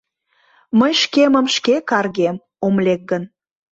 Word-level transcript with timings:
Мый 0.79 0.93
шкемым 1.01 1.45
шке 1.55 1.75
каргем, 1.89 2.35
ом 2.65 2.75
лек 2.85 3.01
гын 3.11 3.23